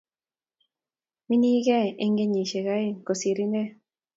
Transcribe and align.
Mining 1.27 1.55
ine 1.69 1.79
eng 2.01 2.15
kenyishek 2.17 2.67
aeng 2.75 2.97
kosir 3.05 3.37
inet 3.45 3.69